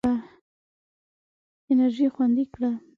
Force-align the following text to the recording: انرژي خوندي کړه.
انرژي 1.71 2.05
خوندي 2.15 2.43
کړه. 2.53 2.71